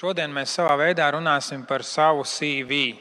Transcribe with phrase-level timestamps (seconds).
[0.00, 2.94] Šodien mēs savā veidā runāsim par savu CV.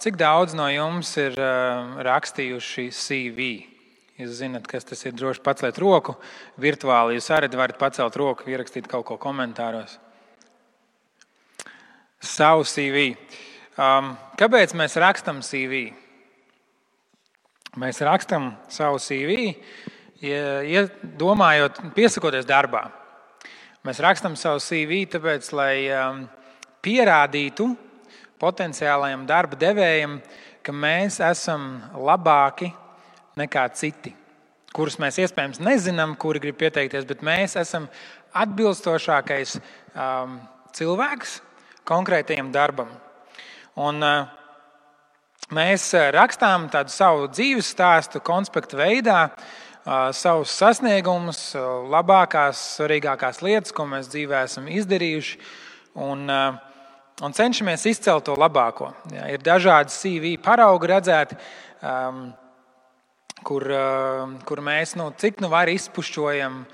[0.00, 1.34] Cik daudz no jums ir
[2.06, 3.48] rakstījuši CV?
[4.16, 5.12] Jūs zināt, kas tas ir.
[5.12, 6.14] Droši pacelt roku
[6.56, 7.18] virtuāli.
[7.18, 9.98] Jūs arī varat pacelt roku, ierakstīt kaut ko komentāros.
[12.24, 13.10] Savu CV.
[13.76, 15.90] Kāpēc mēs rakstām CV?
[17.76, 19.52] Mēs rakstām savu CV,
[20.24, 20.86] ja
[21.20, 22.86] domājot, piesakoties darbā.
[23.86, 26.24] Mēs rakstām savu CV, tāpēc, lai um,
[26.82, 27.68] pierādītu
[28.42, 30.16] potenciālajiem darba devējiem,
[30.66, 32.72] ka mēs esam labāki
[33.38, 34.10] nekā citi,
[34.74, 37.86] kurus mēs iespējams nezinām, kuri grib pieteikties, bet mēs esam
[38.38, 40.40] atbilstošākais um,
[40.74, 41.38] cilvēks
[41.88, 42.90] konkrētajam darbam.
[43.78, 44.26] Un, uh,
[45.54, 45.86] mēs
[46.18, 49.64] rakstām tādu savu dzīves stāstu konspektu veidā, uh,
[50.12, 51.40] savus sasniegumus,
[51.88, 55.38] labākās, svarīgākās lietas, ko mēs dzīvē esam izdarījuši,
[56.04, 58.92] un, un cenšamies izcelt to labāko.
[59.14, 61.38] Ja, ir dažādi CV paraugi redzēti,
[61.80, 62.26] um,
[63.46, 63.64] kur,
[64.48, 66.64] kur mēs nu, cik nu var izpušķojam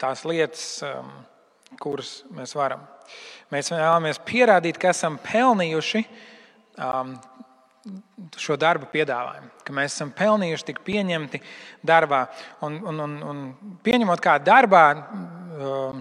[0.00, 1.12] tās lietas, um,
[1.80, 2.84] kuras mēs varam.
[3.52, 6.04] Mēs vēlamies pierādīt, ka esam pelnījuši
[6.80, 7.14] um,
[8.40, 11.40] šo darbu piedāvājumu, ka mēs esam pelnījuši tik pieņemti
[11.84, 12.24] darbā.
[12.64, 13.44] Un, un, un, un
[13.84, 16.00] pieņemot kādu darbā, um,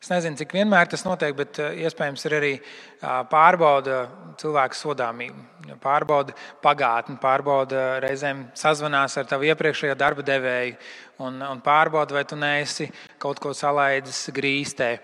[0.00, 4.02] es nezinu, cik vienmēr tas notiek, bet uh, iespējams ir arī uh, pārbauda
[4.40, 5.46] cilvēku sodāmību,
[5.80, 10.76] pārbauda pagātni, pārbauda reizēm sazvanās ar tavu iepriekšējo darba devēju
[11.24, 12.90] un, un pārbauda, vai tu neesi
[13.20, 14.94] kaut ko salaidis grīstē.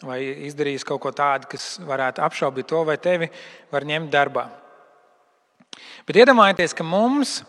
[0.00, 3.26] Vai izdarījis kaut ko tādu, kas varētu apšaubīt to, vai tevi
[3.68, 4.46] var ņemt darbā.
[6.08, 7.40] Bet iedomājieties, ka mums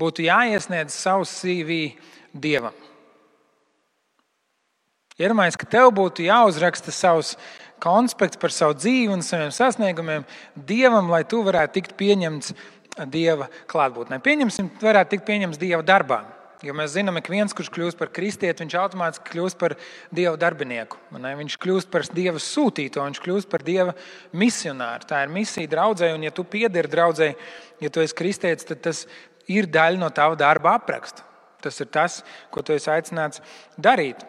[0.00, 1.96] būtu jāiesniedz savs CV
[2.32, 2.74] dievam.
[5.20, 7.34] Iedomājieties, ka tev būtu jāuzraksta savs
[7.80, 12.54] konspekts par savu dzīvi un saviem sasniegumiem dievam, lai tu varētu tikt pieņemts
[13.12, 14.18] dieva klātbūtnē.
[14.24, 16.22] Pieņemsim, varētu tikt pieņemts dieva darbā.
[16.60, 19.74] Jo mēs zinām, ka viens, kurš kļūst par kristieti, viņš automātiski kļūst par
[20.12, 20.98] dieva darbinieku.
[21.14, 23.94] Viņš kļūst par dieva sūtīto, viņš kļūst par dieva
[24.36, 25.08] misionāru.
[25.08, 27.30] Tā ir misija draudzē, un ja tu piederi draudzē,
[27.80, 29.06] ja tu esi kristietis, tad tas
[29.48, 31.24] ir daļa no tava darba apraksta.
[31.64, 32.20] Tas ir tas,
[32.52, 33.40] ko tu esi aicināts
[33.80, 34.20] darīt.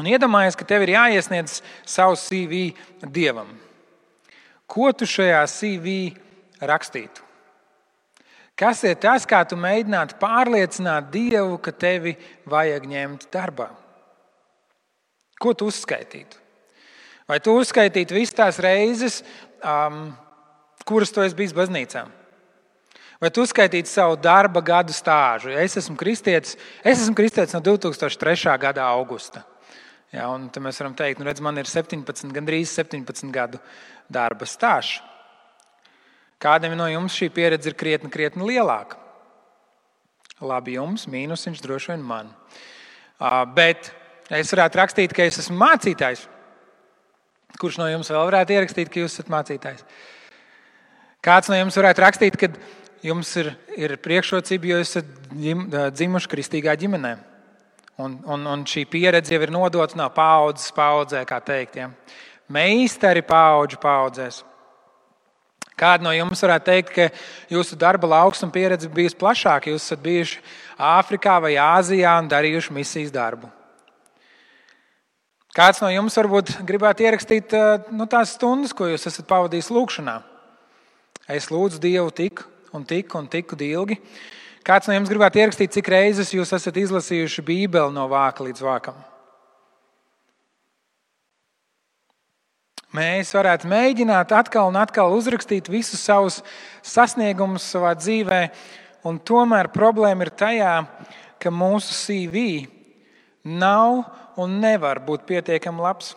[0.00, 2.70] Un iedomājies, ka tev ir jāiesniedz savs CV
[3.08, 3.48] dievam.
[4.68, 5.96] Ko tu šajā CV
[6.60, 7.31] rakstītu?
[8.62, 12.12] Kas ir tas, kā tu mēģinātu pārliecināt Dievu, ka tevi
[12.46, 13.72] vajag ņemt darbā?
[15.42, 16.38] Ko tu uzskaitītu?
[17.26, 19.22] Vai tu uzskaitītu visas tās reizes,
[19.66, 20.12] um,
[20.86, 22.04] kuras tu esi bijis baznīcā?
[23.22, 25.50] Vai tu uzskaitītu savu darba gadu stāžu?
[25.50, 28.54] Es esmu kristietis, es esmu kristietis no 2003.
[28.62, 29.42] gada augusta.
[30.14, 33.58] Ja, mēs varam teikt, nu, redz, man ir 17, gandrīz 17 gadu
[34.12, 35.00] darba stāsts.
[36.42, 38.98] Kādam no jums šī pieredze ir krietni, krietni lielāka?
[40.42, 42.32] Labi, jums mīnusiņš droši vien man.
[43.54, 43.92] Bet
[44.32, 46.26] es varētu rakstīt, ka es esmu mācītājs.
[47.60, 49.84] Kurš no jums vēl varētu ierakstīt, ka jūs esat mācītājs?
[51.22, 52.48] Kāds no jums varētu rakstīt, ka
[53.06, 55.06] jums ir, ir priekšrocība, jo esat
[55.94, 57.12] dzimuši kristīgā ģimenē?
[58.02, 61.76] Un, un, un šī pieredze jau ir nodota no paudzes paudzē, kā teikt.
[61.78, 61.92] Ja?
[62.50, 64.40] Meistari paudžu paudzēs.
[65.78, 67.08] Kādi no jums varētu teikt, ka
[67.52, 69.72] jūsu darba lauks un pieredze bijusi plašāka?
[69.72, 70.42] Jūs esat bijuši
[70.82, 73.48] Āfrikā vai Āzijā un darījuši misijas darbu.
[75.52, 80.14] Kāds no jums varbūt gribētu ierakstīt eh, nu, tās stundas, ko jūs esat pavadījis lūgšanā?
[81.28, 82.40] Es lūdzu Dievu tik
[82.72, 83.98] un tik un tik ilgi.
[84.64, 89.11] Kāds no jums gribētu ierakstīt, cik reizes jūs esat izlasījuši Bībeli no vāka līdz vākam?
[92.92, 96.42] Mēs varētu mēģināt atkal un atkal uzrakstīt visus savus
[96.84, 98.40] sasniegumus savā dzīvē,
[99.08, 100.74] un tomēr problēma ir tajā,
[101.40, 102.44] ka mūsu CV
[103.48, 104.02] nav
[104.36, 106.12] un nevar būt pietiekami labs.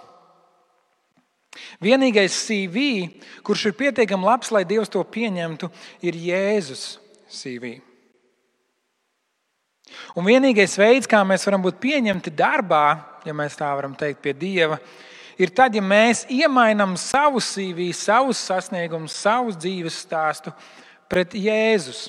[1.79, 3.07] Vienīgais CV,
[3.47, 5.71] kurš ir pietiekami labs, lai Dievs to pieņemtu,
[6.03, 6.85] ir Jēzus
[7.31, 7.77] CV.
[10.19, 12.85] Un vienīgais veids, kā mēs varam būt pieņemti darbā,
[13.23, 17.89] ja mēs tā varam teikt, pie Dieva, ir ir tad, ja mēs iemainām savu CV,
[17.95, 20.53] savus sasniegumus, savu dzīves stāstu
[21.11, 22.07] pret Jēzus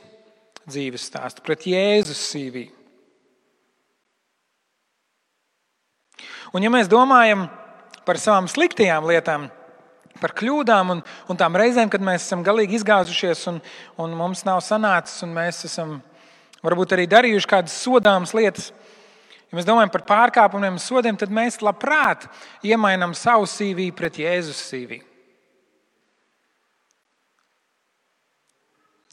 [0.67, 2.67] dzīves stāstu, pret Jēzus CV.
[6.55, 7.47] Un, ja mēs domājam
[8.07, 9.49] par savām sliktajām lietām,
[10.21, 13.61] par kļūdām un, un tām reizēm, kad mēs esam galīgi izgāzušies un,
[14.01, 15.99] un mums nav sanācis, un mēs esam
[16.65, 18.71] varbūt arī darījuši kādas sodāmas lietas,
[19.47, 22.27] Ja mēs domājam par pārkāpumiem un sodiem, tad mēs labprāt
[22.67, 24.99] iemainām savu CV pret Jēzus CV.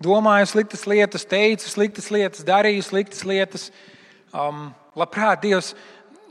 [0.03, 3.67] Domāju sliktas lietas, teicu sliktas lietas, darīju sliktas lietas.
[4.33, 5.75] Um, labprāt, Dievs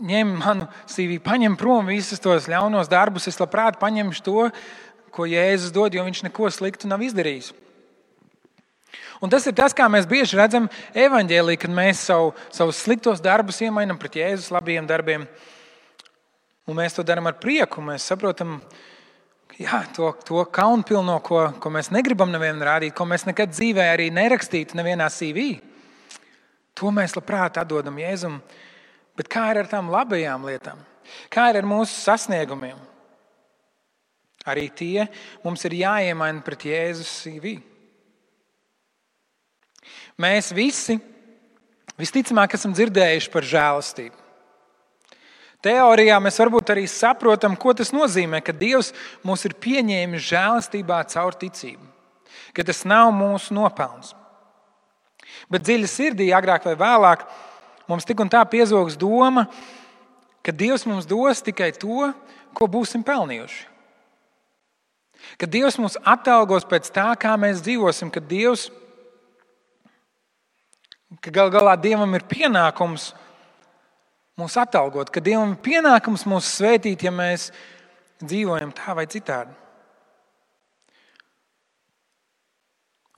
[0.02, 3.30] ņem manu CV, paņem prom visus tos ļaunos darbus.
[3.30, 4.48] Es labprāt paņemšu to,
[5.14, 7.52] ko Jēzus dod, jo viņš neko sliktu nav izdarījis.
[9.22, 10.64] Un tas ir tas, kā mēs bieži redzam
[10.98, 15.28] evaņģēlī, kad mēs savu, savus sliktos darbus iemainām pret Jēzus labiem darbiem.
[16.66, 17.84] Un mēs to darām ar prieku.
[17.86, 18.56] Mēs saprotam,
[19.54, 24.10] jā, to, to kaunpilno, ko, ko mēs negribam nevienam rādīt, ko mēs nekad dzīvē arī
[24.10, 25.52] nerakstītu nevienā CV.
[26.82, 28.40] To mēs labprāt atdodam Jēzum.
[29.14, 30.82] Bet kā ir ar tām labajām lietām?
[31.30, 32.78] Kā ir ar mūsu sasniegumiem?
[34.50, 35.06] Arī tie
[35.44, 37.60] mums ir jāiemaina pret Jēzus CV.
[40.22, 40.98] Mēs visi
[41.98, 44.18] visticamāk esam dzirdējuši par žēlastību.
[45.62, 48.90] Teorijā mēs varbūt arī saprotam, ko tas nozīmē, ka Dievs
[49.26, 51.84] mūs ir pieņēmis žēlastībā caur ticību,
[52.54, 54.10] ka tas nav mūsu nopelns.
[55.50, 57.22] Bet dziļi sirdī, agrāk vai vēlāk,
[57.86, 59.46] mums tik un tā piezogs doma,
[60.42, 62.10] ka Dievs mums dos tikai to,
[62.58, 63.62] ko būsim pelnījuši.
[65.38, 68.66] Ka Dievs mūs atalgos pēc tā, kā mēs dzīvosim, ka Dievs
[71.20, 73.10] ka gal galā Dievam ir pienākums
[74.40, 77.50] mūs atalgot, ka Dievam ir pienākums mūs svētīt, ja mēs
[78.22, 79.52] dzīvojam tā vai citādi.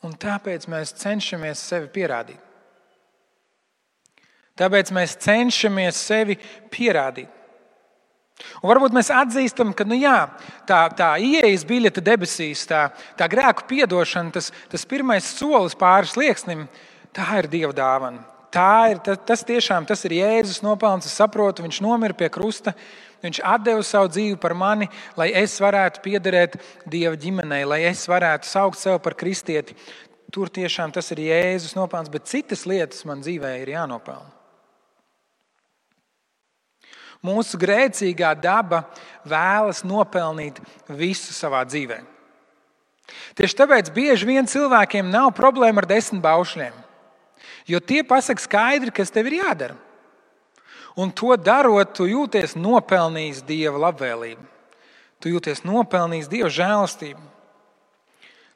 [0.05, 2.41] Un tāpēc mēs cenšamies sevi pierādīt.
[4.59, 6.37] Tāpēc mēs cenšamies sevi
[6.71, 7.31] pierādīt.
[8.63, 10.27] Un varbūt mēs atzīstam, ka nu jā,
[10.67, 12.89] tā, tā ieejas biļete debesīs, tā,
[13.19, 16.67] tā grēku piedošana, tas, tas pirmais solis pāri slieksnim,
[17.15, 18.25] Tā ir Dieva dāvana.
[18.55, 21.09] Tā ir, tas tiešām tas ir Jēzus nopelns.
[21.09, 22.75] Es saprotu, viņš nomira pie krusta.
[23.25, 28.47] Viņš deva savu dzīvi par mani, lai es varētu piederēt Dieva ģimenei, lai es varētu
[28.47, 29.77] saukt sevi par kristieti.
[30.35, 34.29] Tur tiešām tas ir Jēzus nopelns, bet citas lietas man dzīvē ir jānopelna.
[37.25, 38.83] Mūsu grēcīgā daba
[39.25, 40.59] vēlas nopelnīt
[40.93, 42.03] visu savā dzīvē.
[43.39, 46.85] Tieši tāpēc bieži vien cilvēkiem nav problēma ar desmit baušļiem.
[47.69, 49.77] Jo tie pasaka skaidri, kas tev ir jādara.
[51.01, 54.45] Un to darot, tu jūties nopelnījis Dieva labvēlību.
[55.19, 57.23] Tu jūties nopelnījis Dieva žēlastību.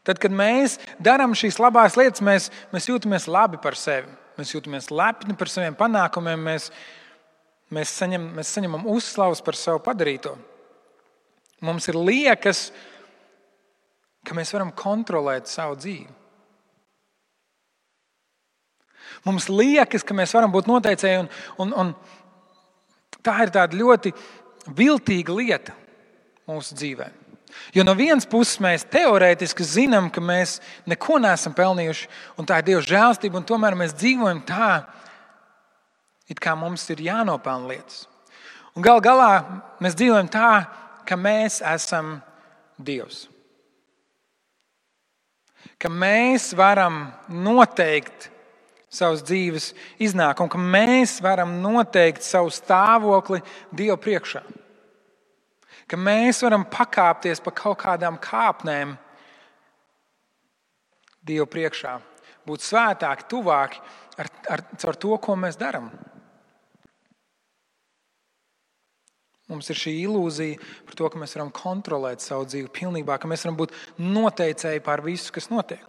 [0.07, 4.09] Tad, kad mēs darām šīs labās lietas, mēs, mēs jūtamies labi par sevi.
[4.39, 6.69] Mēs jūtamies lepni par saviem panākumiem, mēs,
[7.75, 10.37] mēs, saņem, mēs saņemam uzslavas par savu padarīto.
[11.67, 12.69] Mums ir liekas,
[14.23, 16.18] ka mēs varam kontrolēt savu dzīvi.
[19.29, 21.29] Mums liekas, ka mēs varam būt noteicēji, un,
[21.61, 24.15] un, un tā ir tāda ļoti
[24.79, 25.75] viltīga lieta
[26.49, 27.11] mūsu dzīvē.
[27.75, 30.59] Jo no vienas puses mēs teorētiski zinām, ka mēs
[30.89, 32.09] neko neesam pelnījuši,
[32.41, 34.71] un tā ir Dieva žēlstība, un tomēr mēs dzīvojam tā,
[36.29, 38.07] it kā mums ir jānopelna lietas.
[38.77, 39.33] Un gal galā
[39.83, 40.53] mēs dzīvojam tā,
[41.09, 42.19] ka mēs esam
[42.79, 43.27] Dievs.
[45.79, 48.29] Ka mēs varam noteikt,
[48.89, 53.43] savas dzīves iznākumu, ka mēs varam noteikt savu stāvokli
[53.73, 54.43] Dieva priekšā.
[55.89, 58.97] Ka mēs varam pakāpties pa kaut kādām kāpnēm
[61.29, 61.99] Dieva priekšā,
[62.49, 63.81] būt svētāki, tuvāki
[64.21, 65.91] ar, ar, ar to, ko mēs darām.
[69.49, 73.47] Mums ir šī ilūzija par to, ka mēs varam kontrolēt savu dzīvi pilnībā, ka mēs
[73.47, 75.85] varam būt noteicēji pār visu, kas notiek.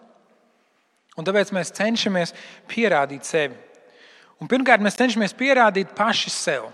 [1.18, 2.36] Un tāpēc mēs cenšamies
[2.70, 3.58] pierādīt sevi.
[4.40, 6.70] Un pirmkārt, mēs cenšamies pierādīt paši sev.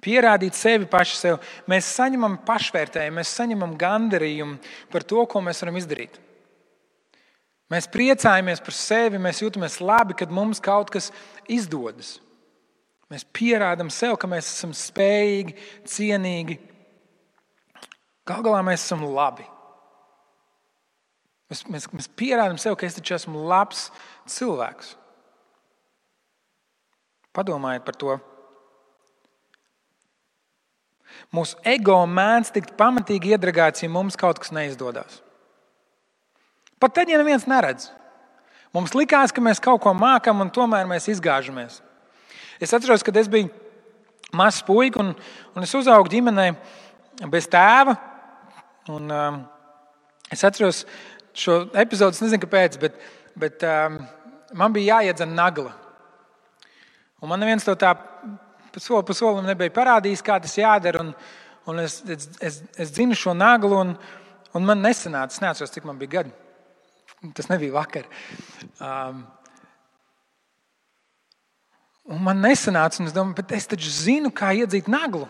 [0.00, 1.38] Pierādīt sevi paši sev.
[1.68, 4.56] Mēs saņemam pašvērtējumu, mēs saņemam gandarījumu
[4.92, 6.16] par to, ko mēs varam izdarīt.
[7.70, 11.10] Mēs priecājamies par sevi, mēs jūtamies labi, kad mums kaut kas
[11.46, 12.16] izdodas.
[13.10, 15.54] Mēs pierādām sev, ka mēs esam spējīgi,
[15.86, 16.56] cienīgi.
[18.26, 19.46] Galu galā mēs esam labi.
[21.50, 23.88] Mēs, mēs, mēs pierādām sev, ka es taču esmu labs
[24.30, 24.94] cilvēks.
[27.34, 28.18] Padomājiet par to.
[31.34, 35.20] Mūsu ego mēdz tikt pamatīgi iedragāts, ja mums kaut kas neizdodas.
[36.80, 37.90] Pat tad, ja neviens neredz.
[38.74, 41.80] Mums likās, ka mēs kaut ko mākam, un tomēr mēs izgāžamies.
[42.62, 43.50] Es atceros, kad es biju
[44.36, 45.12] mazs puika, un,
[45.56, 46.52] un es uzaugu ģimenē
[47.32, 47.96] bez tēva.
[48.90, 49.40] Un, um,
[50.32, 50.84] es atceros,
[51.40, 52.96] šo epizodu, nezinu kāpēc, bet,
[53.38, 53.98] bet um,
[54.56, 55.72] man bija jāiedzen nagla.
[57.20, 57.94] Un man neviens to tā
[58.70, 61.02] pa soli pa solim nebija parādījis, kā tas jādara.
[61.02, 61.10] Un,
[61.70, 63.96] un es, es, es, es zinu šo naglu, un,
[64.56, 65.34] un man nesanāca.
[65.34, 66.32] Es neatceros, cik man bija gadi.
[67.36, 68.06] Tas nebija vakar.
[68.80, 69.24] Um,
[72.14, 75.26] un man nesanāca, un es domāju, bet es taču zinu, kā iedzīt naglu.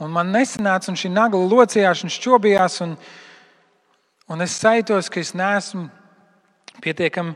[0.00, 2.80] Un man nesanāca, un šī nagla locījās un šķobījās.
[2.86, 2.96] Un,
[4.30, 5.88] un es sajūtos, ka es neesmu
[6.84, 7.34] pietiekami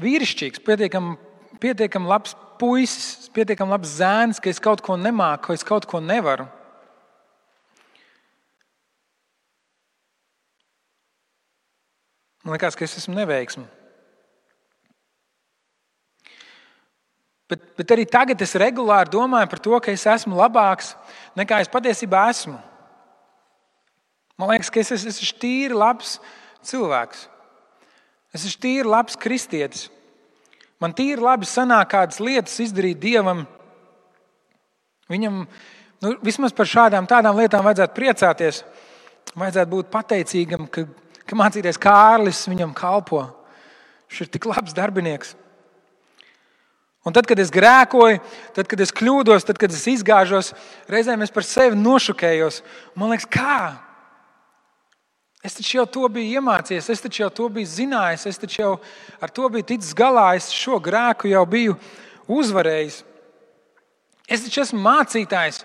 [0.00, 1.16] vīrišķīgs, pietiekami,
[1.62, 6.00] pietiekami labs puisis, pietiekami labs zēns, ka es kaut ko nemāku, ka es kaut ko
[6.04, 6.46] nevaru.
[12.44, 13.66] Man liekas, ka es esmu neveiksmi.
[17.50, 20.94] Bet, bet arī tagad es regulāri domāju par to, ka es esmu labāks
[21.36, 22.54] nekā es patiesībā esmu.
[24.40, 26.14] Man liekas, ka es, es esmu tīri labs
[26.64, 27.26] cilvēks.
[28.32, 29.88] Es esmu tīri labs kristietis.
[30.80, 33.42] Man tīri labi sanāk kādas lietas izdarīt dievam.
[35.12, 38.62] Viņam nu, vismaz par šādām lietām vajadzētu priecāties.
[39.36, 40.86] Vajadzētu būt pateicīgam, ka,
[41.28, 43.26] ka mācīties Kārlis viņam kalpo.
[44.08, 45.36] Viņš ir tik labs darbinieks.
[47.04, 48.18] Un tad, kad es grēkoju,
[48.56, 50.52] tad, kad es kļūdos, tad, kad es izgāžos,
[50.88, 52.62] reizēm es par sevi nošukējos.
[52.96, 53.60] Man liekas, kā?
[55.40, 58.72] Es taču jau to biju iemācījies, es taču jau to biju zinājis, es taču jau
[59.24, 61.76] ar to biju ticis galā, es šo grēku jau biju
[62.28, 62.98] uzvarējis.
[64.28, 65.62] Es taču esmu mācītājs.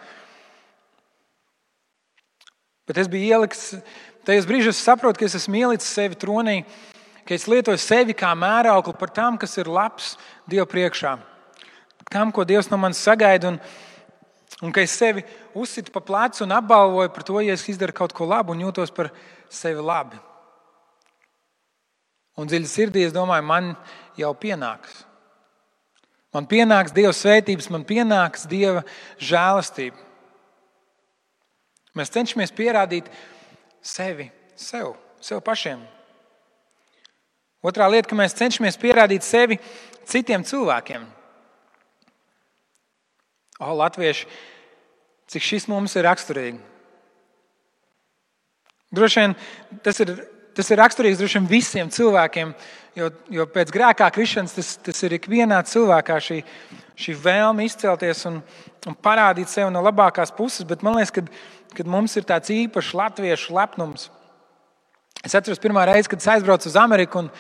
[2.88, 3.82] Bet es biju ielicis,
[4.24, 6.62] tajos brīžos saprotu, ka es esmu ielicis sevi tronī,
[7.28, 10.14] ka es lietoju sevi kā mērauklu par tām, kas ir labs
[10.48, 11.18] Dieva priekšā.
[12.14, 13.52] Tam, ko Dievs no manis sagaida.
[13.52, 13.60] Un,
[14.64, 18.14] Un ka es sevi uzsitu pa plecu un apbalvoju par to, ja es izdaru kaut
[18.16, 19.10] ko labu un jūtos par
[19.56, 20.20] sevi labi.
[22.36, 23.74] Un dziļi sirdī es domāju, man
[24.20, 25.04] jau pienāks.
[26.36, 28.84] Man pienāks Dieva svētības, man pienāks Dieva
[29.24, 29.96] žēlastība.
[31.96, 33.08] Mēs cenšamies pierādīt
[33.80, 34.28] sevi,
[34.60, 35.80] sev, sev pašiem.
[37.66, 39.58] Otrā lieta, ka mēs cenšamies pierādīt sevi
[40.06, 41.08] citiem cilvēkiem.
[43.64, 44.28] O, latvieši,
[45.32, 46.75] cik šis mums ir raksturīgi.
[48.96, 49.36] Droši vien
[49.84, 50.14] tas ir,
[50.56, 52.54] tas ir raksturīgs vien visiem cilvēkiem,
[52.96, 56.40] jo, jo pēc grēkā krišanas tas, tas ir ikvienā cilvēkā šī,
[56.96, 58.40] šī vēlme izcelties un,
[58.88, 60.68] un parādīt sevi no labākās puses.
[60.68, 61.14] Bet man liekas,
[61.76, 64.10] ka mums ir tāds īpašs latviešu lepnums.
[65.26, 67.26] Es atceros, pirmā reize, kad es aizbraucu uz Ameriku.
[67.26, 67.32] Un,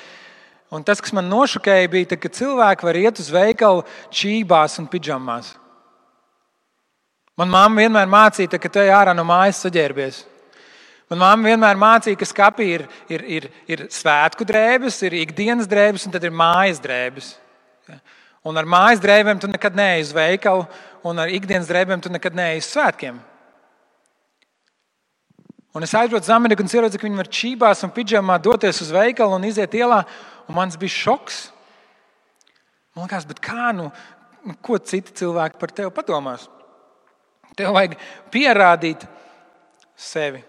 [0.74, 4.90] un tas, kas man nošokēja, bija, tas, ka cilvēki var iet uz veikalu čībās un
[4.92, 5.54] pidžamās.
[7.36, 10.24] Man mamma vienmēr mācīja, ka tu ej ārā no mājas saģērbies.
[11.12, 12.84] Man mamma vienmēr mācīja, ka skapī ir,
[13.14, 17.36] ir, ir, ir svētku drēbes, ir ikdienas drēbes un tad ir mājas drēbes.
[18.46, 20.66] Un ar mājas drēbēm tu nekad neej uz veikalu,
[21.06, 23.20] un ar ikdienas drēbēm tu nekad neej uz svētkiem.
[25.76, 28.94] Un es aizbraucu uz Ameriku un ieraudzīju, ka viņi var čībās un pidžamā doties uz
[28.96, 30.06] veikalu un iziet ielā.
[30.48, 31.40] Un man bija šoks.
[32.96, 33.90] Man liekas, kā nu,
[34.46, 36.48] nu, ko citi cilvēki par tevi padomās?
[37.60, 37.98] Tev vajag
[38.32, 39.04] pierādīt
[40.00, 40.40] sevi.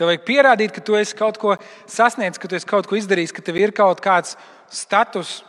[0.00, 3.34] Tev vajag pierādīt, ka tu esi kaut ko sasniedzis, ka tu esi kaut ko izdarījis,
[3.36, 4.32] ka tev ir kaut kāds
[4.72, 5.42] status.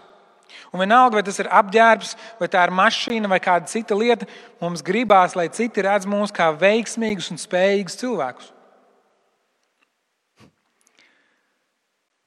[0.75, 4.27] Un vienalga, vai tas ir apģērbs, vai tā ir mašīna, vai kāda cita lieta,
[4.59, 8.51] mums gribās, lai citi redz mūs kā veiksmīgus un spējīgus cilvēkus.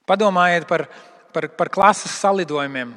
[0.09, 0.89] Padomājiet par,
[1.37, 2.97] par, par klases salidojumiem.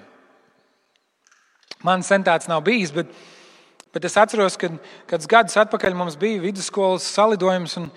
[1.83, 3.11] Man sen tāds nav bijis, bet
[3.97, 4.67] Bet es atceros, ka
[5.09, 7.87] kādus gadus atpakaļ mums bija vidusskolas salidojums, un,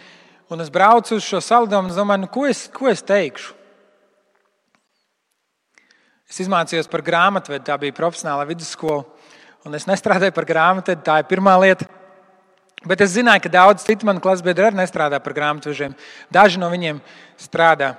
[0.50, 3.54] un es braucu uz šo salidojumu un domāju, nu, ko, es, ko es teikšu.
[6.30, 9.02] Es mācījos par grāmatvedu, tā bija profesionāla vidusskola,
[9.66, 11.88] un es nestrādāju par grāmatvedu, tā ir pirmā lieta.
[12.87, 15.92] Bet es zināju, ka daudz citu manu klases biedru arī nestrādā par grāmatvežiem.
[16.33, 17.02] Daži no viņiem
[17.37, 17.97] strādā.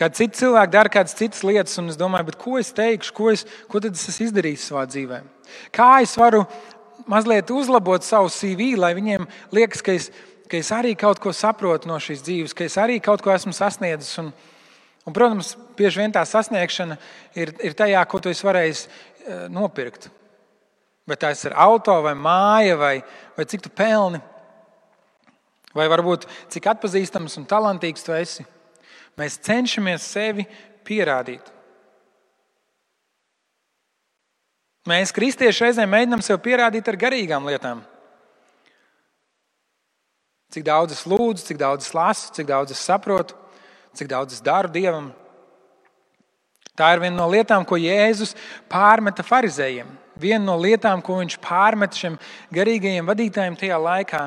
[0.00, 3.44] Kādi citi cilvēki dara kādas citas lietas, un es domāju, ko es teikšu, ko, es,
[3.68, 5.20] ko tad es esmu izdarījis savā dzīvē.
[5.76, 6.46] Kā es varu
[7.10, 10.08] mazliet uzlabot savu CV, lai viņiem liekas, ka es,
[10.50, 13.54] ka es arī kaut ko saprotu no šīs dzīves, ka es arī kaut ko esmu
[13.54, 14.16] sasniedzis.
[14.22, 14.32] Un,
[15.06, 16.98] un, protams, bieži vien tā sasniegšana
[17.38, 20.10] ir, ir tajā, ko tu esi varējis eh, nopirkt.
[21.08, 22.96] Vai tas ir auto, vai māja, vai,
[23.38, 24.20] vai cik tu pelni,
[25.74, 28.46] vai varbūt cik atpazīstams un talantīgs tu esi.
[29.18, 30.46] Mēs cenšamies sevi
[30.86, 31.48] pierādīt.
[34.88, 37.82] Mēs, kristieši, reizēm mēģinām sev pierādīt ar garīgām lietām.
[40.50, 43.36] Cik daudz es lūdzu, cik daudz es lasu, cik daudz es saprotu,
[43.94, 45.12] cik daudz es daru dievam.
[46.74, 48.34] Tā ir viena no lietām, ko Jēzus
[48.70, 49.88] pārmeta farizējiem.
[50.20, 52.18] Viena no lietām, ko viņš pārmeta šiem
[52.54, 54.24] garīgajiem vadītājiem tajā laikā.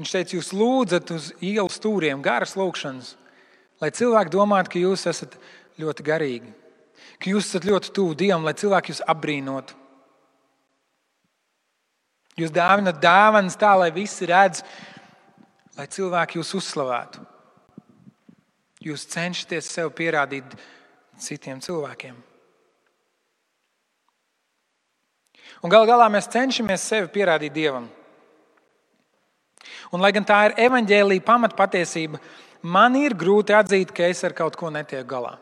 [0.00, 3.14] Viņš teica, jūs lūdzat uz ielas stūriem, garas lūgšanas,
[3.82, 5.36] lai cilvēki domātu, ka jūs esat
[5.80, 6.54] ļoti garīgi,
[7.20, 9.79] ka jūs esat ļoti tuvu Dievam, lai cilvēki jūs apbrīnotu.
[12.40, 14.62] Jūs dāvinat dāvanas tā, lai visi redz,
[15.76, 17.26] lai cilvēki jūs uzslavētu.
[18.80, 20.56] Jūs cenšaties sev pierādīt
[21.20, 22.16] citiem cilvēkiem.
[25.60, 27.90] Un gal galā mēs cenšamies sevi pierādīt Dievam.
[29.90, 32.20] Un, lai gan tā ir evaņģēlīja pamatpatiesība,
[32.62, 35.34] man ir grūti atzīt, ka es ar kaut ko netieku galā.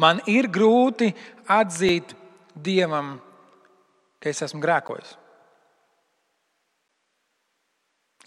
[0.00, 1.12] Man ir grūti
[1.48, 2.12] atzīt
[2.52, 3.14] Dievam,
[4.20, 5.16] ka es esmu grēkojis.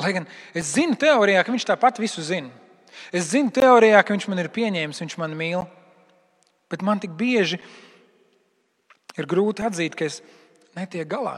[0.02, 2.50] Lai gan es zinu teorijā, ka viņš tāpat visu zina.
[3.14, 5.66] Es zinu teorijā, ka viņš man ir pieņēmis, viņš man mīl.
[6.72, 7.60] Bet man tik bieži
[9.18, 10.22] ir grūti atzīt, ka es
[10.78, 11.36] netieku galā.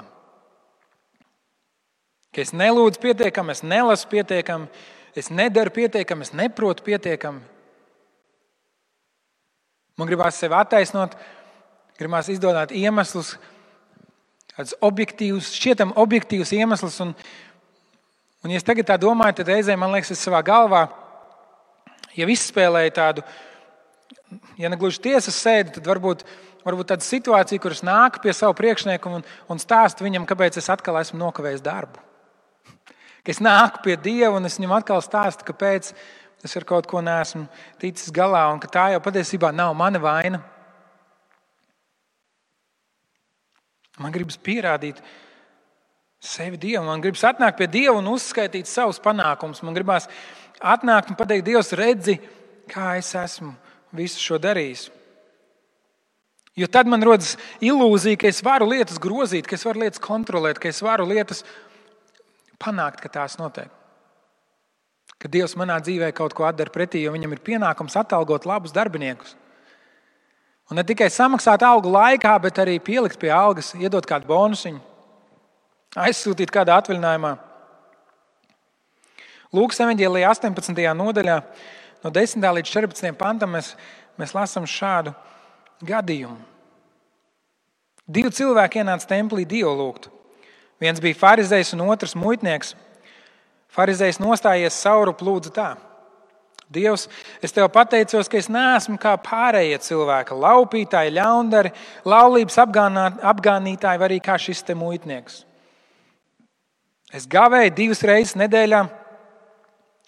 [2.36, 4.70] Ka es nelūdzu pietiekami, es nelasu pietiekami,
[5.16, 7.44] es nedaru pietiekami, es neprotu pietiekami.
[9.96, 11.16] Man gribās sevi attaisnot,
[12.00, 13.36] gribās izdot iemeslus,
[14.56, 16.98] tādus objektīvus, šķietam objektīvus iemeslus.
[17.04, 17.14] Un,
[18.44, 20.88] un, ja es tagad tā domāju, tad reizē man liekas, es savā galvā
[22.16, 23.26] jau izspēlēju tādu,
[24.60, 26.24] ja ne gluži tiesas sēdi, tad varbūt,
[26.66, 30.72] varbūt tāda situācija, kur es nāku pie sava priekšnieka un, un stāstu viņam, kāpēc es
[30.72, 32.06] atkal esmu nokavējis darbu
[33.26, 35.90] ka es nāku pie Dieva un es viņam atkal stāstu, kāpēc
[36.46, 37.48] es ar kaut ko neesmu
[37.82, 40.44] ticis galā un ka tā jau patiesībā nav mana vaina.
[44.02, 45.00] Man gribas pierādīt
[46.20, 49.62] sevi Dievam, man gribas atnākt pie Dieva un uzskaitīt savus panākumus.
[49.64, 50.10] Man gribas
[50.60, 52.18] atnākt un pateikt, Dievs, redzi,
[52.72, 53.54] kā es esmu
[53.96, 54.90] visu šo darījis.
[56.56, 60.60] Jo tad man rodas ilūzija, ka es varu lietas grozīt, ka es varu lietas kontrolēt,
[60.60, 61.44] ka es varu lietas
[62.64, 63.72] panākt, ka tās notiek.
[65.20, 69.36] Ka Dievs manā dzīvē kaut ko atdara pretī, jo viņam ir pienākums atalgot labus darbiniekus.
[70.72, 74.80] Un ne tikai samaksāt algu laikā, bet arī pielikt pie algas, iedot kādu bonusiņu,
[76.08, 77.36] aizsūtīt kādā atvaļinājumā.
[79.56, 80.82] Lūkas evanģēlijā 18.
[80.98, 81.38] nodaļā,
[82.02, 82.50] no 10.
[82.58, 83.14] līdz 14.
[83.20, 83.76] pantam, mēs,
[84.18, 85.14] mēs lasām šādu
[85.86, 86.42] gadījumu.
[88.06, 90.10] Divi cilvēki ienāca templī Dievu lūgt.
[90.82, 92.76] Viens bija farizējs un otrs muitnieks.
[93.74, 95.72] Farizējs nostājies sauru plūdzu tā.
[96.74, 97.06] Dievs,
[97.46, 101.72] es tev pateicos, ka es neesmu kā pārējie cilvēki, laupītāji, ļaundari,
[102.10, 105.44] laulības apgānītāji, vai arī kā šis te muitnieks.
[107.14, 108.82] Es gavēju divas reizes nedēļā,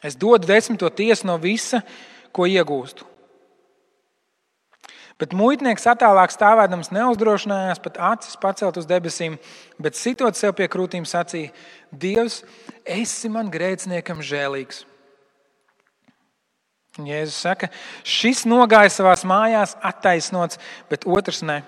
[0.04, 1.84] es dodu desmito tiesu no visa,
[2.34, 3.06] ko iegūstu.
[5.17, 9.39] Bet muitnieks attālāk stāvēdams neuzdrošinājās pat acis pacelt uz debesīm,
[9.82, 11.54] bet sitot sev pie krūtīm sacīja:
[11.89, 12.43] Dievs,
[12.86, 14.84] esi man grēciniekam žēlīgs.
[17.05, 17.69] Jēzus saka,
[18.01, 20.57] šis nogāja savā mājās attaisnots,
[20.89, 21.62] bet otrs ne.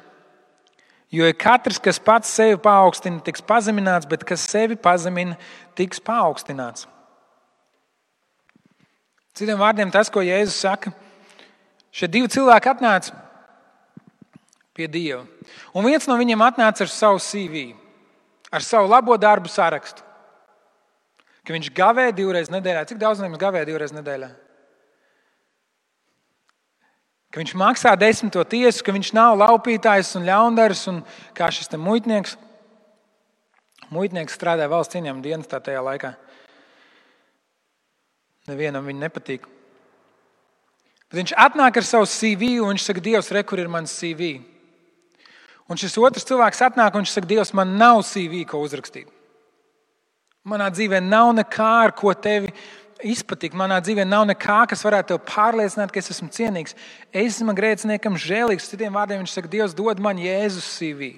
[1.14, 5.38] Jo katrs, kas pats sevi paaugstina, tiks pazemināts, bet kas sevi pazemina,
[5.78, 6.86] tiks paaugstināts.
[9.38, 10.94] Citiem vārdiem, tas, ko Jēzus saka,
[11.94, 13.16] šie divi cilvēki atnāca
[14.78, 15.24] pie Dieva.
[15.74, 17.72] Un viens no viņiem atnāca ar savu CV,
[18.54, 20.06] ar savu labo darbu sarakstu.
[21.44, 22.86] Ka viņš gavēja divreiz nedēļā.
[22.90, 24.30] Cik daudz no jums gavēja divreiz nedēļā?
[27.30, 31.04] Ka viņš maksā desmito tiesu, ka viņš nav laupītājs un ļaundaris, un
[31.38, 32.38] kā šis muitnieks.
[33.94, 36.14] Muitnieks strādāja valsts ieņēmuma dienestā tajā laikā.
[38.50, 39.46] Nevienam viņa nepatīk.
[41.10, 44.36] Bet viņš atnāk ar savu CV un viņš saka, Dievs, re, kur ir mans CV?
[45.70, 49.10] Un šis otrs cilvēks atnāk un viņš saka, Dievs, man nav CV, ko uzrakstīt.
[50.50, 52.54] Manā dzīvē nav nekā, ar ko tevi
[53.04, 53.58] izpatikt.
[53.58, 56.76] Manā dzīvē nav nekā, kas varētu tevi pārliecināt, ka es esmu cienīgs.
[57.12, 58.70] Es esmu grēciniekam žēlīgs.
[58.72, 61.12] Citiem vārdiem viņš saka, Dievs, dod man Jēzus CV.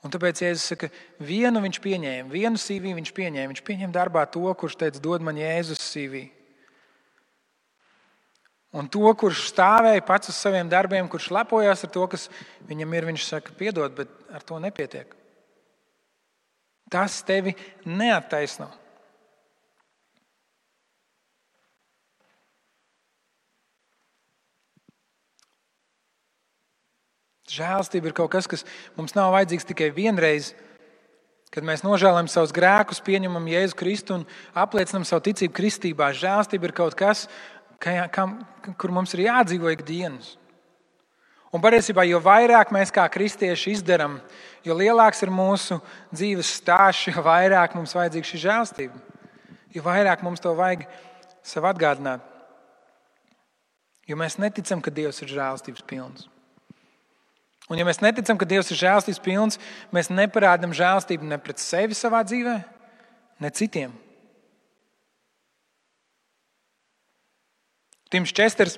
[0.00, 0.88] Un tāpēc Jēzus saka,
[1.20, 3.52] vienu viņš pieņēma, vienu CV viņš pieņēma.
[3.52, 6.28] Viņš pieņēma darbā to, kurš teica, dod man Jēzus CV.
[8.70, 12.28] Un to, kurš stāvēja pats uz saviem darbiem, kurš lepojās ar to, kas
[12.68, 15.10] viņam ir, viņš saka, piedod, bet ar to nepietiek.
[16.90, 18.70] Tas tevi neattaisno.
[27.50, 28.62] Žēlstība ir kaut kas, kas
[28.94, 30.52] mums nav vajadzīgs tikai vienreiz,
[31.50, 36.12] kad mēs nožēlojam savus grēkus, pieņemam Jēzu Kristu un apliecinam savu ticību kristībā.
[36.14, 37.26] Žēlstība ir kaut kas,
[37.80, 40.36] kur mums ir jādzīvo ikdienas.
[41.50, 44.20] Un patiesībā, jo vairāk mēs kā kristieši izdarām,
[44.62, 45.80] jo lielāks ir mūsu
[46.14, 49.06] dzīves stāsts, jo vairāk mums vajadzīga šī žēlstība.
[49.74, 50.86] Jo vairāk mums to vajag
[51.42, 52.22] sev atgādināt.
[54.06, 56.30] Jo mēs neticam, ka Dievs ir žēlstības pilns.
[57.70, 59.58] Un, ja mēs neticam, ka Dievs ir žēlstības pilns,
[59.94, 62.56] mēs neparādām žēlstību ne pret sevi savā dzīvē,
[63.38, 63.92] ne citiem.
[68.10, 68.74] Tims Česters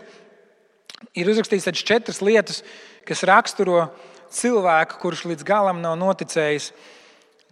[1.16, 2.60] ir uzrakstījis tādas četras lietas,
[3.08, 3.86] kas raksturo
[4.32, 6.68] cilvēku, kurš līdz galam nav noticējis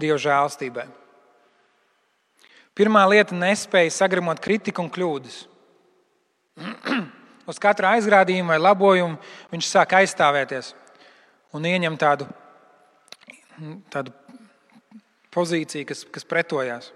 [0.00, 0.84] Dieva žēlstībai.
[2.76, 5.40] Pirmā lieta- nespēja sagramot kritiku un kļūdas.
[7.50, 9.16] Uz katru aizrādījumu vai labojumu
[9.50, 10.74] viņš sāk aizstāvēties
[11.56, 12.26] un ieņem tādu,
[13.92, 14.14] tādu
[15.34, 16.90] pozīciju, kas, kas pretojās.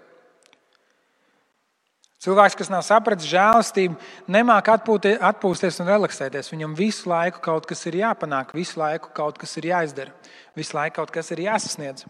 [2.25, 3.99] Cilvēks, kas nav sapratis žēlastību,
[4.33, 6.49] nemāk atpūsties un relaksēties.
[6.49, 10.13] Viņam visu laiku kaut kas ir jāpanāk, visu laiku kaut kas ir jāizdara,
[10.57, 12.07] visu laiku kaut kas ir jāsasniedz.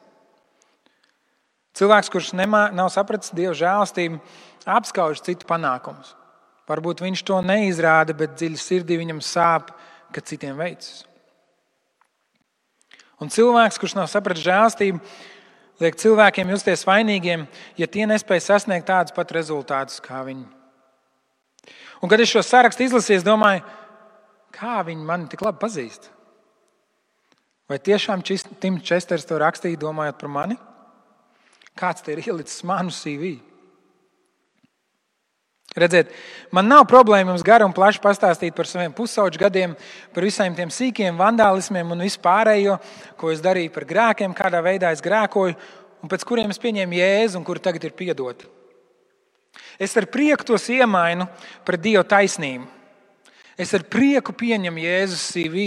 [1.76, 4.22] Cilvēks, kurš nemā, nav sapratis Dieva žēlastību,
[4.78, 6.14] apskauž citu panākumus.
[6.70, 9.74] Varbūt viņš to neizrāda, bet dziļi sirdī viņam sāp,
[10.16, 11.04] ka citiem veicas.
[13.22, 15.00] Un cilvēks, kurš nav sapratis žēlstību,
[15.84, 17.46] liek cilvēkiem justies vainīgiem,
[17.80, 20.46] ja tie nespēj sasniegt tādus pat rezultātus kā viņi.
[22.02, 23.64] Un, kad es šo sarakstu izlasīju, domāju,
[24.56, 26.12] kā viņi mani tik labi pazīst.
[27.72, 30.58] Vai tiešām Tims Česters to rakstīja, domājot par mani?
[31.76, 33.40] Kāds te ir ielicis manu CV?
[35.76, 36.12] Redziet,
[36.56, 39.74] man nav problēma jums gari un plaši pastāstīt par saviem pusauģu gadiem,
[40.16, 42.78] par visiem tiem sīkiem vandālismiem un vispārējo,
[43.20, 45.58] ko es darīju par grēkiem, kādā veidā es grēkoju
[46.00, 48.48] un pēc kuriem es pieņēmu jēzu un kuri tagad ir piedoti.
[49.80, 51.28] Es ar prieku tos iemainu
[51.68, 52.68] pret Dieva taisnību.
[53.60, 55.66] Es ar prieku pieņemu Jēzus CV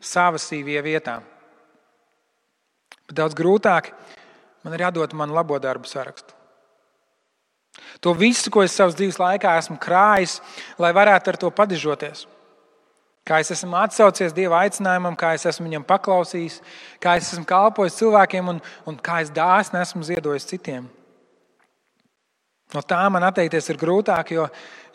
[0.00, 1.18] savā CV vietā.
[3.08, 3.92] Bet daudz grūtāk
[4.64, 6.37] man ir jādod man labo darbu sarakstu.
[8.00, 10.38] To visu, ko es savas dzīves laikā esmu krājis,
[10.78, 12.26] lai varētu ar to padižoties.
[13.28, 16.62] Kā es esmu atsaucies Dieva aicinājumam, kā es esmu viņam paklausījis,
[17.02, 20.86] kā es esmu kalpojis cilvēkiem un, un kā es dāsni esmu ziedojis citiem.
[22.72, 24.46] No tā man atteikties ir grūtāk, jo,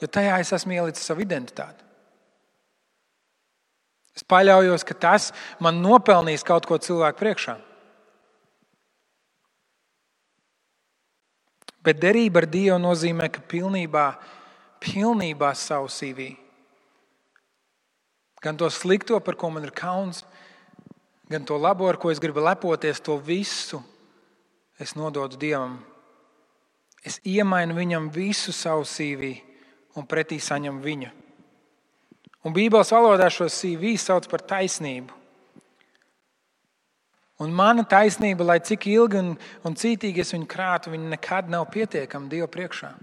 [0.02, 1.82] jo tajā es esmu ielicis savu identitāti.
[4.14, 7.58] Es paļaujos, ka tas man nopelnīs kaut ko cilvēku priekšā.
[11.84, 14.06] Bet derība ar Dievu nozīmē, ka pilnībā,
[14.84, 16.32] pilnībā savu CV,
[18.44, 20.24] gan to slikto, par ko man ir kauns,
[21.32, 23.82] gan to labo, ar ko es gribu lepoties, to visu
[24.80, 25.80] es nododu Dievam.
[27.04, 29.36] Es iemainu viņam visu savu CV
[30.00, 31.12] un pretī saņemu viņa.
[32.44, 35.23] Un Bībeles valodā šo CV sauc par taisnību.
[37.44, 39.34] Un mana taisnība, lai cik ilgi un,
[39.68, 42.94] un cītīgi es viņu krātu, viņa nekad nav pietiekama Dieva priekšā.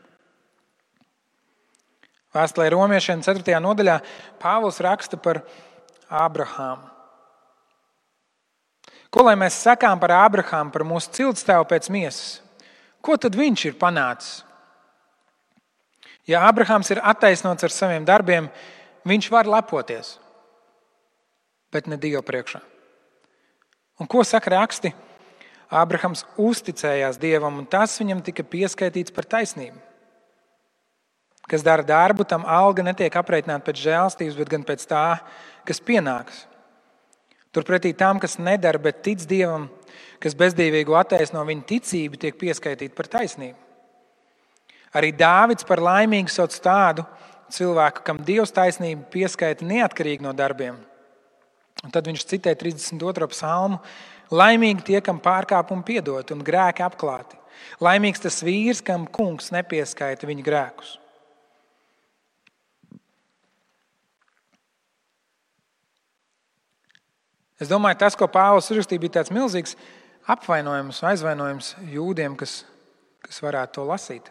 [2.30, 3.58] Vēstulē romiešiem 4.
[3.60, 3.98] nodaļā
[4.40, 5.42] Pāvils raksta par
[6.08, 6.86] Ābrahāmu.
[9.10, 12.38] Ko lai mēs sakām par Ābrahāmu, par mūsu ciltstāvu pēc miesas?
[13.02, 14.44] Ko tad viņš ir panācis?
[16.30, 18.46] Ja Ābrahāms ir attaisnots ar saviem darbiem,
[19.08, 20.14] viņš var lepoties,
[21.74, 22.60] bet ne Dieva priekšā.
[24.00, 24.94] Un ko saka raksti?
[25.70, 29.76] Ābrahams uzticējās Dievam, un tas viņam tika pieskaitīts par taisnību.
[31.50, 35.04] Kas dara darbu, tam alga netiek aprēķināta pēc žēlstības, bet gan pēc tā,
[35.66, 36.44] kas pienāks.
[37.54, 39.68] Turpretī tam, kas nedara, bet tic Dievam,
[40.22, 43.58] kas bezdīvīgu attaisno viņa ticību, tiek pieskaitīta par taisnību.
[44.94, 47.06] Arī Dāvids par laimīgu sauc tādu
[47.50, 50.78] cilvēku, kam Dievs taisnība pieskaita neatkarīgi no darbiem.
[51.84, 53.28] Un tad viņš citē 32.
[53.32, 53.80] psalmu:
[54.30, 57.38] Laimīgi tie, kam pārkāpumi piedot un grēki apklāti.
[57.82, 60.96] Laimīgs tas vīrs, kam kungs nepieskaita viņa grēkus.
[67.60, 69.74] Es domāju, tas, ko Pāvils uzrakstīja, bija tāds milzīgs
[70.32, 72.62] apvainojums, aizvainojums jūdiem, kas,
[73.20, 74.30] kas varētu to lasīt.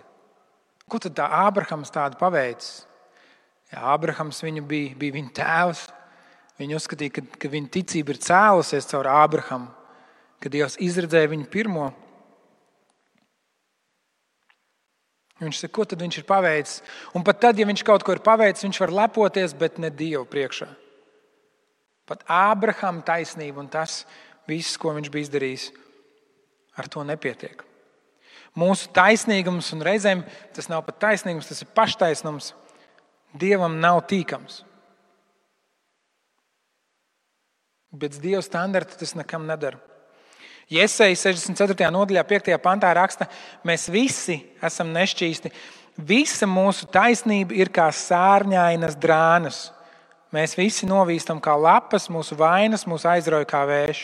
[0.90, 2.88] Ko tad tā Ābrahams tādu paveicis?
[3.70, 5.84] Jā, Ābrahams viņu bija, bija viņa tēvs.
[6.60, 9.70] Viņi uzskatīja, ka, ka viņa ticība ir cēlusies caur Ābrahamu,
[10.44, 11.88] kad Dievs izredzēja viņu pirmo.
[15.40, 16.82] Viņš saka, ko tad viņš ir paveicis?
[17.16, 20.26] Un pat tad, ja viņš kaut ko ir paveicis, viņš var lepoties, bet ne Dievu
[20.28, 20.68] priekšā.
[22.10, 24.02] Pat Ābrahama taisnība un tas
[24.50, 25.70] viss, ko viņš bija izdarījis,
[26.76, 27.64] ar to nepietiek.
[28.60, 30.26] Mūsu taisnīgums un reizēm
[30.58, 32.52] tas nav pat taisnīgums, tas ir paštaisnums
[33.40, 34.64] Dievam nav tīkams.
[37.90, 39.80] Bet Dieva standarta tas nekam nedara.
[40.70, 41.88] Iesaija 64.
[41.90, 42.54] nodaļā, 5.
[42.62, 43.26] pantā raksta,
[43.66, 45.50] mēs visi esam nešķīsti.
[46.06, 49.64] Visa mūsu taisnība ir kā sārņainas drānas.
[50.30, 54.04] Mēs visi novīstam kā lapas, mūsu vainas mūs aizrauja kā vējš.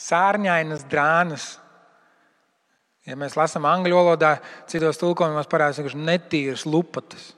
[0.00, 1.50] Sārņainas drānas.
[3.04, 4.38] Ja mēs lasām angļu valodā,
[4.70, 7.34] citos tulkojumos parādās vienkārši netīras lupatas.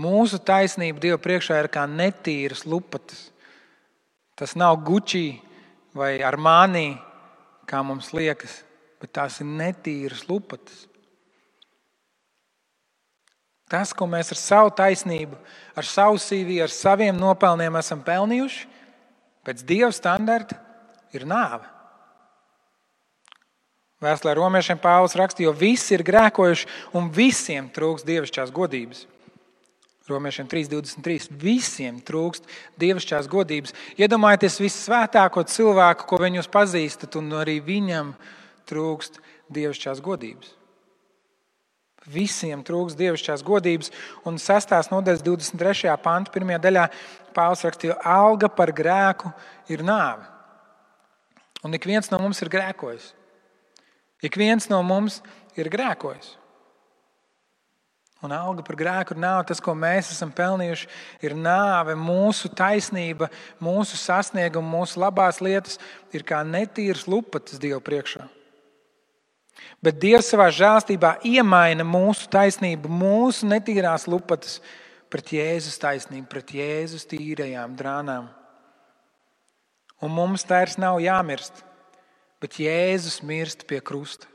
[0.00, 3.28] Mūsu taisnība Dieva priekšā ir kā netīras lupatas.
[4.38, 5.40] Tas nav gučī
[5.96, 6.94] vai armānī,
[7.68, 8.62] kā mums liekas,
[9.02, 10.86] bet tās ir netīras lupatas.
[13.70, 15.36] Tas, ko mēs ar savu taisnību,
[15.78, 18.64] ar savu sīviju, ar saviem nopelniem esam pelnījuši,
[19.46, 20.56] pēc Dieva standarta,
[21.14, 21.68] ir nāve.
[24.00, 29.04] Vēstulē romiešiem Pāvils rakstīja, jo visi ir grēkojuši un visiem trūks dievišķās godības.
[30.10, 31.30] Romiešiem 3.23.
[31.40, 32.46] Visiem trūkst
[32.80, 33.74] dievišķās godības.
[34.00, 38.14] Iedomājieties visvētāko cilvēku, ko viņi jūs pazīstat, un arī viņam
[38.70, 39.20] trūkst
[39.50, 40.56] dievišķās godības.
[42.10, 43.90] Visiem trūks dievišķās godības,
[44.26, 44.72] un 6.
[44.90, 45.92] nodaļas 23.
[46.00, 46.56] panta, 1.
[46.64, 46.86] daļā
[47.36, 49.30] Pāvils rakstīja, alga par grēku
[49.70, 50.24] ir nāve.
[51.62, 53.12] Un ik viens no mums ir grēkojis.
[54.24, 55.20] Ik viens no mums
[55.60, 56.39] ir grēkojis.
[58.20, 60.88] Un alga par grēku nav tas, ko mēs esam pelnījuši.
[61.24, 63.30] Ir nāve, mūsu taisnība,
[63.64, 65.78] mūsu sasniegumi, mūsu labās lietas
[66.12, 68.26] ir kā netīras lupatas Dieva priekšā.
[69.80, 74.58] Bet Dievs savā žēlstībā iemaina mūsu taisnību, mūsu netīrās lupatas
[75.10, 78.28] pret Jēzus taisnību, pret Jēzus tīrajām drānām.
[80.04, 81.64] Un mums vairs nav jāmirst,
[82.40, 84.29] bet Jēzus mirst pie krusta.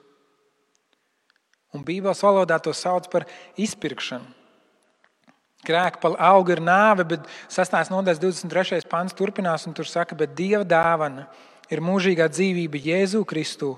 [1.76, 3.28] Un Bībeles valodā to sauc par
[3.60, 4.28] izpirkšanu.
[5.66, 7.74] Grēka par augu ir nāve, bet 6.
[7.92, 8.86] nodaļas 23.
[8.90, 11.26] pāns turpinās, un tur saka, bet Dieva dāvana
[11.74, 13.74] ir mūžīgā dzīvība Jēzu Kristu,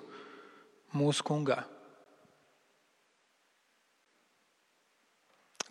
[0.96, 1.62] mūsu kungā.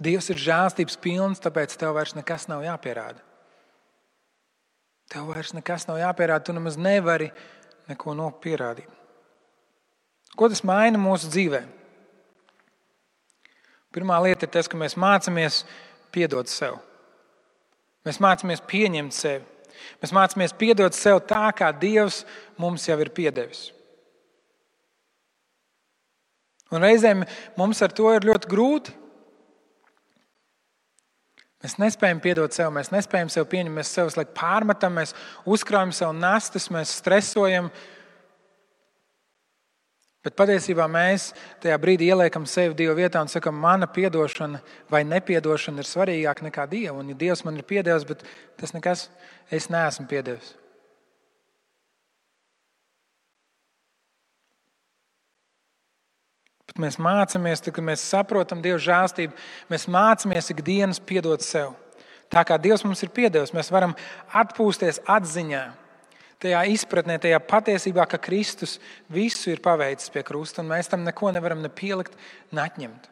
[0.01, 3.23] Dievs ir žēlstības pilns, tāpēc tev vairs nekas nav jāpierāda.
[5.13, 7.31] Tev vairs nekas nav jāpierāda, tu nemaz nevari
[7.89, 8.91] neko nopierādīt.
[10.37, 11.76] Ko tas maina mūsu dzīvēm?
[13.97, 15.63] Pirmā lieta ir tas, ka mēs mācāmies
[16.13, 16.77] piedot sev.
[18.05, 19.45] Mēs mācāmies pieņemt sevi.
[20.03, 22.21] Mēs mācāmies piedot sev tā, kā Dievs
[22.61, 23.71] mums jau ir piedevis.
[26.75, 27.25] Un reizēm
[27.57, 28.95] mums ar to ir ļoti grūti.
[31.65, 35.15] Mēs nespējam piedot sev, mēs nespējam sev pieņemt, mēs sev pārmetam, mēs
[35.49, 37.73] uzkrājam sev nastas, mēs stresojam,
[40.27, 41.29] Bet patiesībā mēs
[41.63, 44.59] tajā brīdī ieliekam sevi Dieva vietā un sakam, mana atdošana
[44.91, 46.99] vai nepiedošana ir svarīgāka nekā Dieva.
[46.99, 48.25] Un, ja Dievs man ir piedevis, bet
[48.59, 49.07] tas nekas,
[49.55, 50.57] es neesmu piedevis.
[56.67, 59.39] Bet mēs mācāmies, tad, kad mēs saprotam Dieva žēlstību,
[59.71, 61.77] mēs mācāmies ikdienas piedot sev.
[62.35, 63.95] Tā kā Dievs mums ir piedevis, mēs varam
[64.35, 65.69] atpūsties atziņā
[66.43, 68.77] tajā izpratnē, tajā patiesībā, ka Kristus
[69.13, 72.17] visu ir paveicis pie krusta, un mēs tam neko nevaram ne pielikt,
[72.53, 73.09] ne atņemt.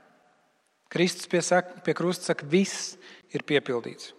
[0.92, 2.94] Kristus pie, saka, pie krusta saka, viss
[3.34, 4.12] ir piepildīts.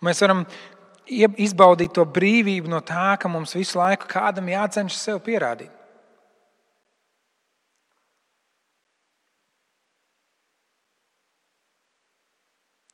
[0.00, 0.44] Un mēs varam
[1.06, 5.72] izbaudīt to brīvību no tā, ka mums visu laiku kādam jācenšas sev pierādīt.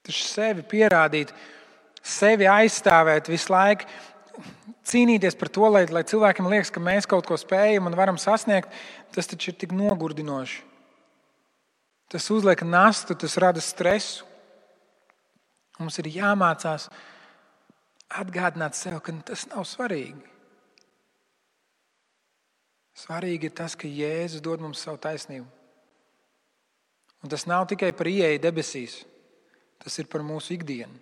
[0.02, 1.30] Tas sevi pierādīt,
[2.02, 3.86] sevi aizstāvēt visu laiku,
[4.88, 8.72] cīnīties par to, lai, lai cilvēkiem liekas, ka mēs kaut ko spējam un varam sasniegt,
[9.14, 10.62] tas taču ir tik nogurdinoši.
[12.12, 14.26] Tas uzliek nastu, tas rada stresu.
[15.80, 16.90] Mums ir jāmācās
[18.12, 20.20] atgādināt sev, ka tas nav svarīgi.
[23.02, 25.48] Svarīgi ir tas, ka Jēzus dod mums savu taisnību.
[27.22, 28.98] Un tas nav tikai par ieeju debesīs,
[29.80, 31.00] tas ir par mūsu ikdienu.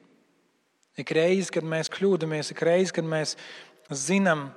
[1.00, 3.36] Ik reizi, kad mēs kļūdāmies, ik reizi, kad mēs
[3.96, 4.48] zinām,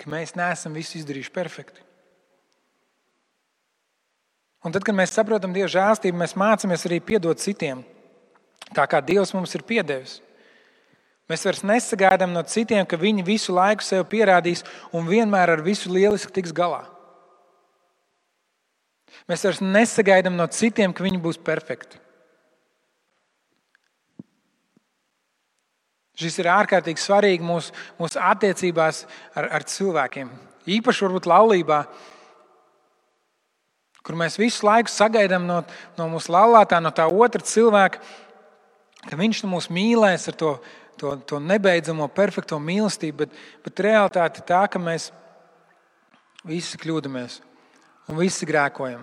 [0.00, 1.84] ka mēs neesam visu izdarījuši perfekti.
[4.62, 7.82] Un tad, kad mēs saprotam Dieva žēlstību, mēs mācāmies arī piedot citiem,
[8.76, 10.20] tā kā Dievs mums ir piedevis.
[11.30, 15.90] Mēs vairs nesagaidām no citiem, ka viņi visu laiku sev pierādīs un vienmēr ar visu
[15.90, 16.82] lieliski tiks galā.
[19.30, 22.01] Mēs vairs nesagaidām no citiem, ka viņi būs perfekti.
[26.22, 29.04] Šis ir ārkārtīgi svarīgi mūsu, mūsu attiecībās
[29.34, 30.30] ar, ar cilvēkiem.
[30.70, 31.78] Īpaši varbūt laulībā,
[34.06, 35.62] kur mēs visu laiku sagaidām no,
[35.98, 38.02] no mūsu laulātā, no tā otra cilvēka,
[39.08, 40.52] ka viņš mūs mīlēs ar to,
[41.00, 45.10] to, to nebeidzamo, perfekto mīlestību, bet, bet realitāte ir tā, ka mēs
[46.46, 47.40] visi kļūdāmies
[48.10, 49.02] un visi grēkojam.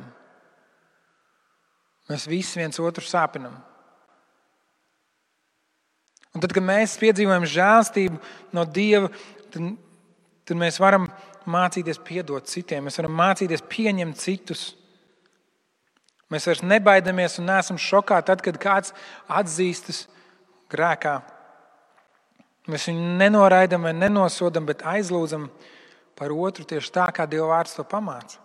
[2.09, 3.59] Mēs visi viens otru sāpinam.
[6.35, 8.19] Un tad, kad mēs piedzīvojam žēlstību
[8.55, 9.09] no Dieva,
[9.53, 9.71] tad,
[10.45, 11.07] tad mēs varam
[11.49, 14.67] mācīties piedot citiem, mēs varam mācīties pieņemt citus.
[16.29, 18.93] Mēs vairs nebaidamies un neesam šokā tad, kad kāds
[19.25, 20.03] atzīstas
[20.69, 21.15] grēkā.
[22.69, 25.47] Mēs viņu nenoraidām vai nenosodām, bet aizlūdzam
[26.19, 28.37] par otru tieši tā, kā Dieva vārds to pamāca.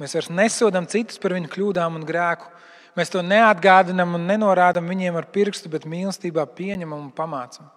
[0.00, 2.48] Mēs vairs nesodām citus par viņu kļūdām un grēku.
[2.96, 7.68] Mēs to neatgādinām un nenorādām viņiem ar pirkstu, bet mīlestībā pieņemam un pamācam.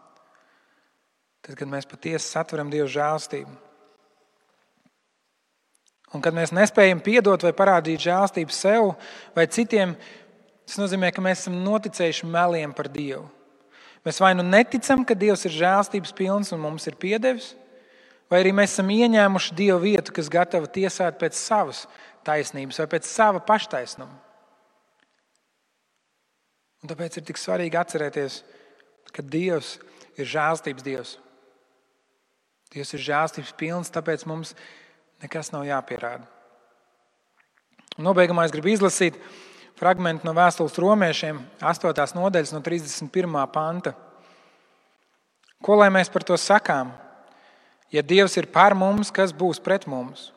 [1.43, 3.51] Tad, kad mēs patiesi satveram Dieva žēlstību.
[6.15, 8.93] Un kad mēs nespējam piedot vai parādīt žēlstību sev
[9.35, 9.93] vai citiem,
[10.65, 13.27] tas nozīmē, ka mēs esam noticējuši meliem par Dievu.
[14.07, 17.51] Mēs vai nu neticam, ka Dievs ir žēlstības pilns un mums ir piedevis,
[18.31, 21.83] vai arī mēs esam ieņēmuši Dieva vietu, kas gatava tiesāt pēc savas
[22.25, 24.28] taisnības vai pēc sava paštaisnuma.
[26.79, 28.41] Un tāpēc ir tik svarīgi atcerēties,
[29.11, 29.77] ka Dievs
[30.19, 31.15] ir žēlstības Dievs.
[32.71, 34.53] Dievs ir žēlstības pilns, tāpēc mums
[35.23, 36.27] nekas nav jāpierāda.
[37.97, 39.17] Un nobeigumā es gribu izlasīt
[39.79, 42.15] fragment no vēstules romiešiem, 8.
[42.15, 43.35] nodaļas, no 31.
[43.51, 43.95] panta.
[45.59, 46.93] Ko lai mēs par to sakām?
[47.91, 50.29] Ja Dievs ir par mums, kas būs pret mums?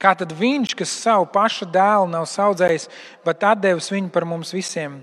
[0.00, 2.86] Kā tad Viņš, kas savu pašu dēlu nav audzējis,
[3.24, 5.00] bet devis viņu par mums visiem,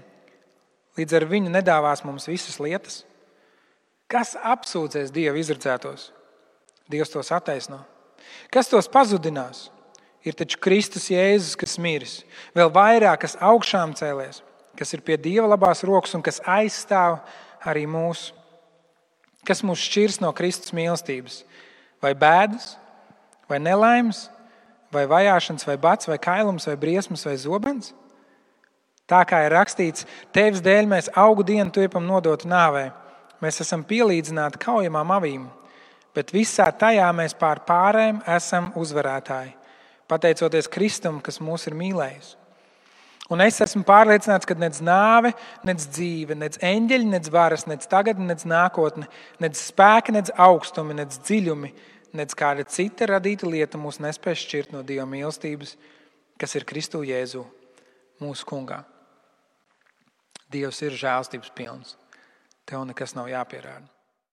[0.98, 3.04] līdz ar viņu nedāvās mums visas lietas?
[4.08, 6.12] Kas apsūdzēs Dieva izredzētos?
[6.88, 7.82] Dievs tos attaisno.
[8.52, 9.68] Kas tos pazudinās?
[10.28, 12.22] Ir taču Kristus Jēzus, kas miris,
[12.56, 14.42] vēl vairāk, kas augšām cēlies,
[14.76, 17.22] kas ir pie Dieva labās rokas un kas aizstāv
[17.64, 18.34] arī mūsu.
[19.48, 21.44] Kas mūs šķirs no Kristus mīlestības?
[22.04, 22.74] Vai bēdas,
[23.48, 24.26] vai nelaimes,
[24.92, 27.94] vai vajāšanas, vai bats, vai kailums, vai briesmas, vai zobens?
[29.08, 30.04] Tā kā ir rakstīts,
[30.36, 32.90] tevis dēļ mēs augu dienu turpam nodot nāvē.
[33.40, 35.46] Mēs esam pielīdzināti kaujamām avīm,
[36.16, 39.54] bet visā tajā mēs pār pārējiem esam uzvarētāji,
[40.10, 42.34] pateicoties Kristum, kas mūs ir mīlējis.
[43.32, 45.34] Un es esmu pārliecināts, ka nec nāve,
[45.68, 49.08] nec dzīve, nec eņģeļi, nec varas, nec tagad, nec nākotne,
[49.44, 51.74] nec spēki, nec augstumi, nec dziļumi,
[52.16, 55.76] nec kāda cita radīta lieta mūs nespēj šķirt no Dieva mīlestības,
[56.40, 57.44] kas ir Kristu Jēzu,
[58.24, 58.86] mūsu kungā.
[60.52, 61.96] Dievs ir žēlstības pilns.
[62.68, 63.88] Tev nekas nav jāpierāda.